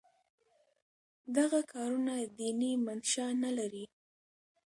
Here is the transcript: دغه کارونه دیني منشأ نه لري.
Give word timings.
دغه 1.37 1.59
کارونه 1.73 2.13
دیني 2.39 2.71
منشأ 2.85 3.27
نه 3.43 3.51
لري. 3.57 3.85